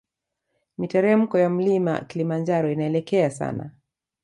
[0.77, 3.71] Miteremko ya mlima kilimanjaro inaelekea sana